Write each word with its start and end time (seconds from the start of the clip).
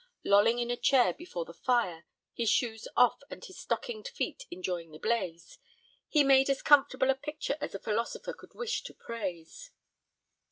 Lolling 0.23 0.57
in 0.57 0.71
a 0.71 0.75
chair 0.77 1.13
before 1.13 1.45
the 1.45 1.53
fire, 1.53 2.07
his 2.33 2.49
shoes 2.49 2.87
off 2.97 3.21
and 3.29 3.45
his 3.45 3.59
stockinged 3.59 4.07
feet 4.07 4.47
enjoying 4.49 4.89
the 4.89 4.97
blaze, 4.97 5.59
he 6.07 6.23
made 6.23 6.49
as 6.49 6.63
comfortable 6.63 7.11
a 7.11 7.13
picture 7.13 7.55
as 7.61 7.75
a 7.75 7.79
philosopher 7.79 8.33
could 8.33 8.55
wish 8.55 8.81
to 8.81 8.95
praise. 8.95 9.69